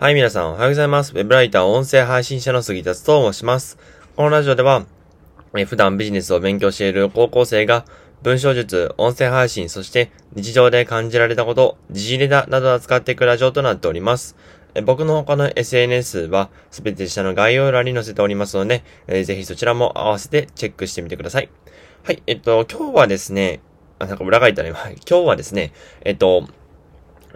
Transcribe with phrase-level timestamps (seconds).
[0.00, 1.12] はい、皆さんおはようございます。
[1.12, 3.76] ウェブライター、音声配信者の杉田と申します。
[4.16, 4.86] このラジオでは、
[5.54, 7.84] え普段ビジネスを勉強している高校生が、
[8.22, 14.36] 文章術、音声配信、そして日常で感じられたこと、時事ネタなどを扱っていくラジオとなっております。
[14.74, 21.50] え僕の他の SNS はすべて下の概要欄に載せておりますので、えー、ぜひそちらも合わせてチェックしてみてください。
[22.04, 23.60] はい、えっと、今日はですね、
[23.98, 24.70] あ、なんか裏返ったね。
[25.06, 25.74] 今日はですね、
[26.06, 26.48] えっと、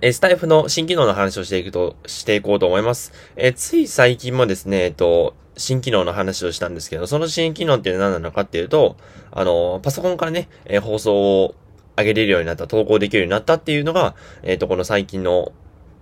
[0.03, 3.13] えスタイフの新機能の話をしていくと、していこうと思います。
[3.37, 8.97] えつい最近もですね、えっと、新機能の話をしたんですけど、その新機能って何なのかっていうと、
[9.31, 11.55] あの、パソコンからね、え放送を
[11.97, 15.53] 上げれるようになった、投稿できるようになったっていうのが、えっ、と、この最近の、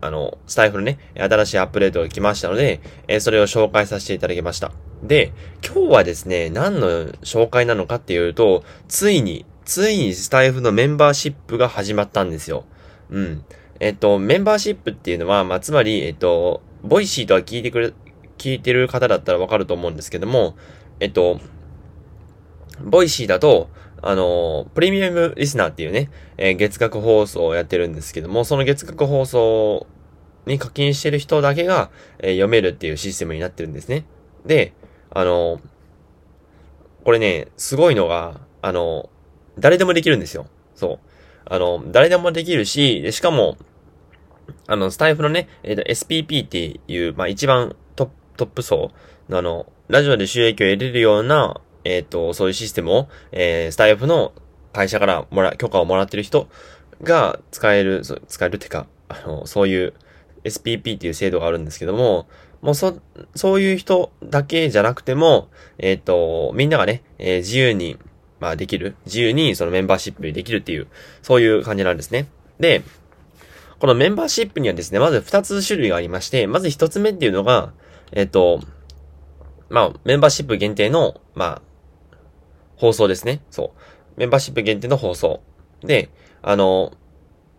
[0.01, 4.73] あの、スタイフのね、新しいアップデートが来ましたので、えそれを紹介させていただきました。
[5.03, 5.33] で、
[5.65, 12.65] 今日はですね、何の紹介なのかっていうと、ついに、ついにスタイフのメンバーシップが始まったんですよ。
[13.11, 13.45] うん。
[13.83, 17.93] えっと、メンバーシップっていうのは、まあ、つまり、えっと、 Voicy とか聞いてくれ、
[18.39, 20.55] 聞いてる方だったらわかると思うんですけども、
[21.01, 21.41] えっと、
[22.81, 29.89] Voicy だと、あの、プレミアムリスナーっていうね、えー、月額放送をやってるんですけども、その月額放送
[30.47, 34.05] に課金してる人だけが、えー、読めるっていうシステムになってるんですね。
[34.47, 34.75] で、
[35.11, 35.61] あの、
[37.03, 39.11] これね、すごいのが、あの、
[39.59, 40.47] 誰でもできるんですよ。
[40.77, 40.99] そう。
[41.47, 43.57] あの、誰でもできるし、しかも、
[44.67, 48.91] あの、スタイフのね、えっ、ー、と、SPP っていう、まあ、一番トップ層
[49.29, 54.33] のあの、ラジオで収益を得れるような、えっ、ー、と、そういうシステムを、えー、スタイフの
[54.73, 56.49] 会社からもら、許可をもらってる人
[57.03, 59.95] が使える、使えるってか、あの、そういう
[60.45, 62.27] SPP っていう制度があるんですけども、
[62.63, 63.01] もうそ、
[63.35, 65.49] そういう人だけじゃなくても、
[65.79, 67.99] えっ、ー、と、みんながね、えー、自由に、
[68.41, 70.87] まあできる、自由にそのメンバーシップにできるっていう、
[71.23, 72.29] そういう感じなんですね。
[72.59, 72.83] で、
[73.83, 77.73] このメンバーシップにはですね、まず2つ種類がありまして、まず1つ目っていうのが、
[78.13, 78.61] えっと、
[79.71, 81.63] まあ、メンバーシップ限定の、まあ、
[82.77, 83.43] 放送ですね。
[83.51, 84.21] そう。
[84.21, 85.43] メンバーシップ限定の放送。
[85.81, 86.11] で、
[86.43, 86.93] あの、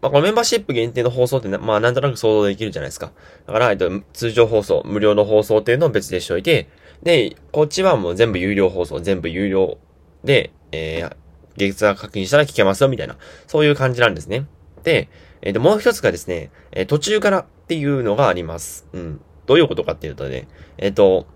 [0.02, 3.12] まあ、このメンバーシップ限定の放送ってまあ、なんとなく想像できるじゃないですか。
[3.46, 6.70] だから、えっと、通常放送、無料の放送っていうのを別でしておいて、
[7.04, 9.78] で、こっちはもう全部有料放送、全部有料
[10.24, 11.16] で、えー、
[11.58, 13.18] 月額課金したら聞けますよ、みたいな。
[13.46, 14.46] そういう感じなんですね。
[14.84, 15.10] で、
[15.44, 18.88] えっ、と、もう一つがですね、え、途中からっていうのがあります。
[18.94, 19.22] うん。
[19.46, 21.28] どういうことかっていうとね、えっ、と、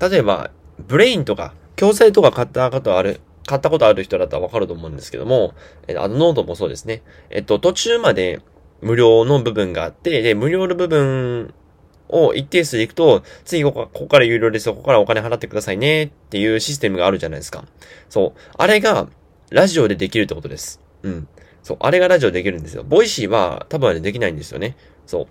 [0.00, 0.50] 例えば、
[0.86, 5.54] Brain とか、教材とか買ったことある、買ったことある人だったらわかると思うんですけども、
[5.88, 7.02] えー、あのノートもそうですね。
[7.30, 8.42] えっ、と、途中まで
[8.82, 11.54] 無料の部分があって、で、無料の部分
[12.08, 17.64] を一定数でいくと、次ここここから有料です、ここからお金払ってくださいねっていうシステムがあるじゃないですか。
[18.10, 18.40] そう。
[18.58, 19.08] あれが、
[19.50, 20.80] ラジオでできるってことです。
[21.02, 21.28] うん。
[21.66, 22.84] そう、あれがラジオできるんですよ。
[22.84, 24.76] Voicy は多分あれできないんですよね。
[25.04, 25.26] そ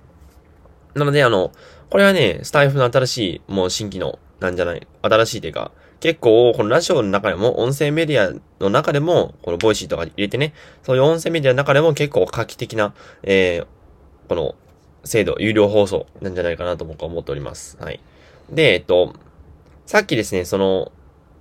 [0.94, 1.00] う。
[1.00, 1.54] なので、あの、
[1.90, 10.54] これはね、スタエフの新しい、もう新機能なんじゃない、新しいというか、結構、このラジオの中でも、音声メディアの中でも、この Voicy とか入れてね、
[10.84, 13.66] そういう音声メディアの中でも結構画期的な、えー、
[14.28, 14.56] この、
[15.06, 17.78] 制度、有料放送なんじゃないかなと僕は思っております。
[17.80, 18.02] はい。
[18.50, 19.14] で、えっと、
[19.86, 20.92] さっきですね、その、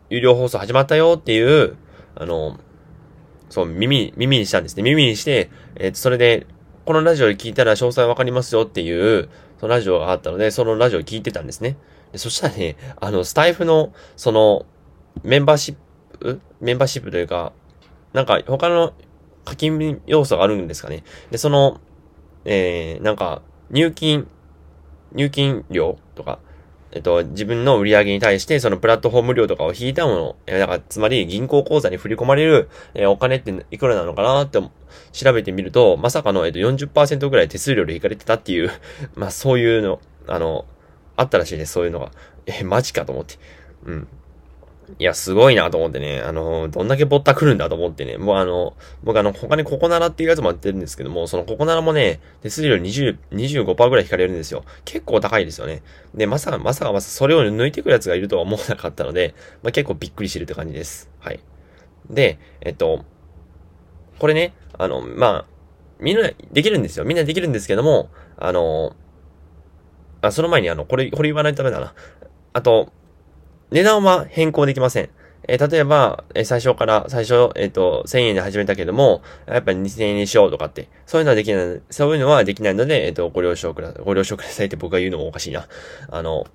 [0.09, 1.75] 有料放送始まったよっていう、
[2.15, 2.61] あの、
[3.55, 4.83] そう、耳、耳にしたんですね。
[4.83, 6.49] 耳にして、えっ、と、それで、
[6.85, 9.29] このラジオで聞いたら詳細わかりますよっていう、
[9.61, 11.77] そのラジオがあったので、そのラジオを聞いてたんですね。
[12.11, 14.67] でそしたらね、あの、スタイフの、その、
[15.23, 15.77] メンバーシッ
[16.19, 17.53] プ、メンバーシップというか、
[18.13, 18.93] なんか他の
[19.45, 21.05] 課金要素があるんですかね。
[21.31, 21.81] で、その、
[22.45, 24.27] えー、なんか、入金、
[25.13, 26.41] 入金料とか、
[26.95, 34.61] えっと、自分の売り上げに対して、そのプラットフォーム料とかを引いたもの、えだから、つまり銀行口座に振り込まれる、えお金っていくらなのかなって
[35.13, 38.71] 調べてみると、まさかの、えっと、40%ぐらい手数料で引かれてたっていう
[39.17, 40.67] まあ、そういうの、あの、
[41.17, 42.13] あったらしいです、そういうのが。
[42.47, 43.35] え、マジかと思って。
[43.87, 44.09] うん。
[44.99, 54.65] いや、すごいなと思ってね、あの、どんだけぼったくるんだと思ってね、もうあの、僕あの、他にココナラっていうやつもやってるんですけども、そのココナラもね、手数料20、25%ぐらい引かれるんですよ。
[54.85, 55.83] 結構高いですよね。
[56.15, 61.11] で、まさか、まさかまさそれを抜いてくるやつがいるとは思わなかったので、まあ、結構びっくりしてるって感じです。
[61.19, 61.41] はい。
[62.11, 63.05] で、えっと、
[64.19, 65.45] これね、あの、まあ、
[65.99, 67.05] みんなできるんですよ。
[67.05, 68.95] みんなできるんですけども、あの、
[70.21, 71.95] あ、その前にあの、これ、これ言わないとダメだな。
[72.53, 72.93] あと、
[73.75, 75.11] 値段は変更できません。
[75.49, 84.05] えー、例えば、えー、最初から、最初、えっ、ー、と、1000円で始めたけども、やっぱり2000円にしようとかって、そういうのはできない、そういうのはできないので、えっ、と、ご了承ください。
[84.05, 85.67] ご了承くださいって僕が言うのもおかしいな。
[86.09, 86.47] あの、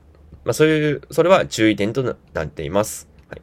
[0.45, 3.09] まあ、そういう、それは注意点となっています。
[3.27, 3.41] はい。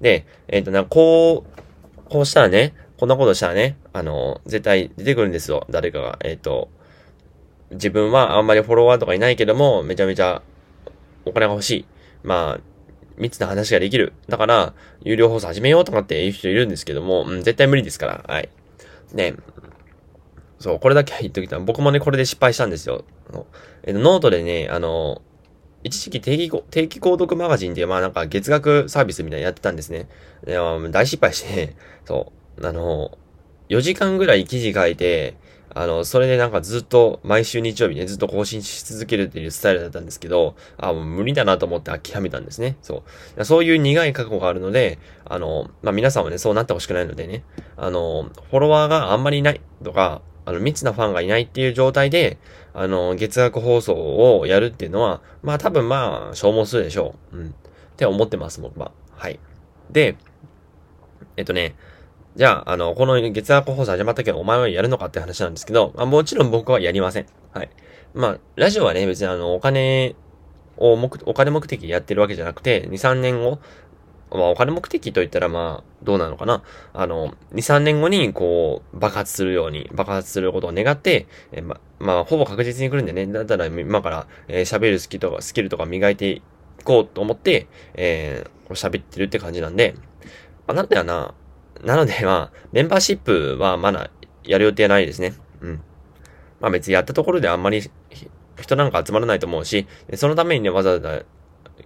[0.00, 5.66] で、えっ、と、な、こう、こうしたらね、こんなことしたらね、あの、絶対出てくるんですよ。
[5.68, 6.70] 誰かが、えっ、と、
[7.70, 10.40] 自分はあんまりフォロワーとかいないけども、めちゃめちゃ
[11.26, 11.86] お金が欲しい。
[12.22, 12.69] まあ、
[13.16, 14.12] 密な話ができる。
[14.28, 18.24] だから、有料放送始めようとかって言う人いるんですけども、うん、絶対無理ですから。
[18.26, 18.48] はい。
[19.12, 19.34] ね
[20.58, 23.04] そう、これだけ言っときたい僕もね、これで失敗したんですよ。
[23.82, 25.22] えノートでね、あの、
[25.82, 30.08] 一時期定期、定期購読マガジンで、まあなんか月額サービスみたいなやってたんですね。
[30.44, 30.58] で、
[30.90, 31.74] 大失敗して、
[32.04, 33.16] そう、あの、
[33.70, 35.36] 4時間ぐらい記事書いて、
[35.72, 42.76] あの、それでなんかずっと、毎週日曜日ね、ずっと更新し続けるっていうスタイルだったんですけど、あ、もう無理だなと思って諦めたんですね。
[42.82, 43.04] そ
[43.36, 43.44] う。
[43.44, 47.44] そういう苦い過去があるので、あの、まあ、皆さんはね、そうなってほしくないのでね、
[47.76, 52.38] あの、フォロワーがあんまりいないとか、あの、密なファンがいないっていう状態で、
[52.74, 57.36] あの、月額放送をやるっていうのは、まあ多分まあ、消耗するでしょう。
[57.36, 57.46] うん。
[57.48, 57.52] っ
[57.96, 58.90] て思ってます、僕は。
[59.12, 59.38] はい。
[59.90, 60.16] で、
[61.36, 61.74] えっとね、
[62.36, 67.26] じゃあ、あの、この月額放送始まったけど、お前はやるのかって話なんですけど、まあ、もちろん僕はやりません。
[67.52, 67.70] はい。
[68.14, 70.14] まあ、ラジオはね、別にあの、お金
[70.76, 73.58] を目、お金目的でやってるわけじゃなくて、2、3年後、
[74.30, 76.62] まあ、お金目的と言ったら、まあ、どうなのかな。
[76.92, 83.26] あの、2、3年後に、こう、爆発するように、爆発することを願って、えま、まあ、ほぼ確実に来るんでね。
[83.26, 86.42] だったら、今から、えー、喋るスキルとか、スキルとか磨いてい
[86.84, 89.96] こうと思って、えー、喋ってるって感じなんで、
[90.68, 91.34] まあ、なんだよな、
[91.84, 94.10] なので、まあ、メンバーシップはまだ
[94.44, 95.34] やる予定ないですね。
[95.60, 95.82] うん。
[96.60, 97.90] まあ別にやったところであんまり
[98.60, 101.22] 人なんか集まらないと思うし、そのためにね、わざわざ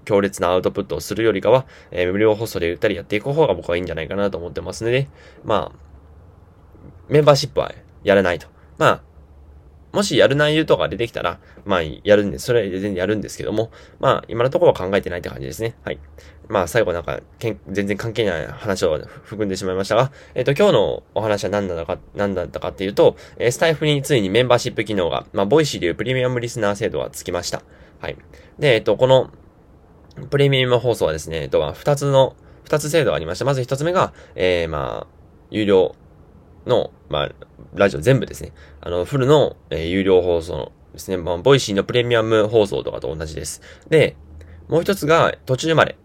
[0.05, 5.09] 強烈なアウトプットをするよりかは、えー、無料放送で言ったりやっていく方が僕はいいんじゃないかなと思ってますので、
[5.45, 5.79] まあ、
[7.09, 8.49] メンバーシップはやらないと。
[8.79, 9.03] まあ、
[9.95, 13.71] もしやる内容とか出てきたら、まあ、やるんで、それは全然やるんですけども、
[14.01, 15.77] まあ、今のところは考えてないって感じですね。
[15.85, 16.01] はい。
[16.49, 27.63] まあ、最後なんか、全然関係ない話を含んでしまいましたが、えっ、ー、と、今日のお話は何だったか、何だったかっていうと、えー、スタエフについにメンバーシップ機能が、まあ、 Voicy でいうプレミアムリスナー制度がつきました。
[28.01, 28.17] はい。
[28.59, 29.31] で、えっ、ー、と、この、
[30.31, 33.45] プレミアム放送はですね、えっと、二つの、二つ制度がありました。
[33.45, 35.15] まず一つ目が、えー、まあ、
[35.51, 35.95] 有料
[36.67, 37.33] の、まあ、
[37.75, 38.53] ラジオ全部ですね。
[38.81, 41.17] あの、フルの、えー、有料放送ですね。
[41.17, 43.63] まあ、 Voicy のプレミアム放送とかと同じです。
[43.89, 44.17] で、
[44.69, 45.97] もう一つが途中まで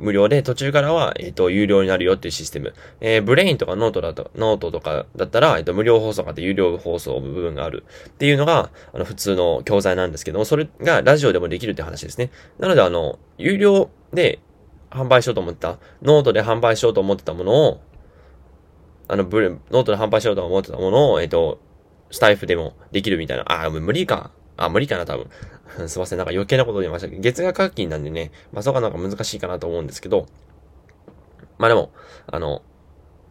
[0.00, 2.74] 無料で、途中からは、えっ、ー、と、有料になるよっていうシステム。
[3.00, 12.30] えー、 Brain とかノートだと、ノートとかだったら、えっ、ー、と、無料放送があって有料放送部分があるっていうのが、あの、普通の教材なんですけども、それがラジオでもできるって話ですね。
[12.58, 14.40] なので、あの、有料で
[14.90, 17.80] 販売しようと思った、ノートで販売しようと思ってたものを、
[19.10, 21.58] あの、ブレ、ノートで販売しようと思ってたものを、えっ、と、
[22.12, 23.44] スタエフでもできるみたいな。
[23.46, 24.30] あ、無理か。
[24.56, 25.28] あ、無理かな、多分。
[25.88, 30.26] すいません、なんか余計なこと言いましたけど、月額課金なんでね、まあそこはなんか難しいかなと思うんですけど、
[31.58, 31.90] まあでも、
[32.28, 32.62] あの、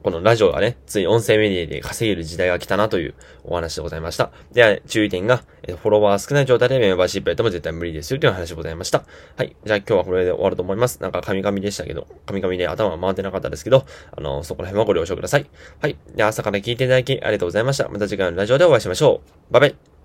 [0.02, 4.32] このラジオがね、つい音声メディアで稼げる時代が来たなというお話でございました。
[4.54, 9.04] では、注意点が、えフォロワー少ない状態でメンバーシップやっても絶対無理ですよという話でございました。
[9.36, 9.56] はい。
[9.66, 11.02] じゃあ今日はこれで終わると思います。
[11.02, 13.86] なんか神々でしたけど、神々で頭が回ってなかったですけど、
[14.16, 15.46] あの、そこら辺はご了承ください。
[15.82, 15.98] はい。
[16.16, 17.90] では朝から聞いていただきありがとうございました。
[17.90, 19.54] また次回のラジオでお会いしましょう。
[19.54, 19.99] バイバイ。